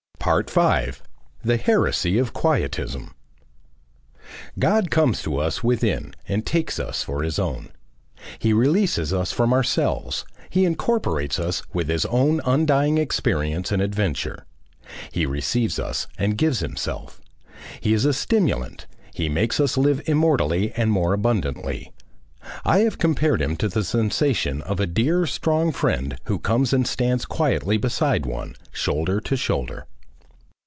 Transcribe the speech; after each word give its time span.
5. 0.53 1.01
THE 1.43 1.57
HERESY 1.57 2.19
OF 2.19 2.31
QUIETISM 2.31 3.15
God 4.59 4.91
comes 4.91 5.23
to 5.23 5.37
us 5.39 5.63
within 5.63 6.13
and 6.27 6.45
takes 6.45 6.79
us 6.79 7.01
for 7.01 7.23
his 7.23 7.39
own. 7.39 7.69
He 8.37 8.53
releases 8.53 9.11
us 9.13 9.31
from 9.31 9.51
ourselves; 9.51 10.23
he 10.51 10.63
incorporates 10.63 11.39
us 11.39 11.63
with 11.73 11.89
his 11.89 12.05
own 12.05 12.39
undying 12.45 12.99
experience 12.99 13.71
and 13.71 13.81
adventure; 13.81 14.45
he 15.11 15.25
receives 15.25 15.79
us 15.79 16.05
and 16.19 16.37
gives 16.37 16.59
himself. 16.59 17.19
He 17.81 17.91
is 17.91 18.05
a 18.05 18.13
stimulant; 18.13 18.85
he 19.15 19.27
makes 19.27 19.59
us 19.59 19.75
live 19.75 20.03
immortally 20.05 20.71
and 20.77 20.91
more 20.91 21.13
abundantly. 21.13 21.91
I 22.63 22.79
have 22.81 22.99
compared 22.99 23.41
him 23.41 23.57
to 23.57 23.67
the 23.67 23.83
sensation 23.83 24.61
of 24.61 24.79
a 24.79 24.85
dear, 24.85 25.25
strong 25.25 25.71
friend 25.71 26.15
who 26.25 26.37
comes 26.37 26.73
and 26.73 26.87
stands 26.87 27.25
quietly 27.25 27.77
beside 27.77 28.27
one, 28.27 28.55
shoulder 28.71 29.19
to 29.21 29.35
shoulder. 29.35 29.87